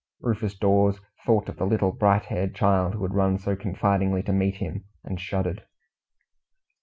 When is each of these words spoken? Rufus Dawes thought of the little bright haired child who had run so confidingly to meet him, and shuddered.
Rufus 0.19 0.55
Dawes 0.57 0.99
thought 1.27 1.47
of 1.47 1.57
the 1.57 1.65
little 1.67 1.91
bright 1.91 2.25
haired 2.25 2.55
child 2.55 2.95
who 2.95 3.03
had 3.03 3.13
run 3.13 3.37
so 3.37 3.55
confidingly 3.55 4.23
to 4.23 4.33
meet 4.33 4.55
him, 4.55 4.85
and 5.03 5.21
shuddered. 5.21 5.63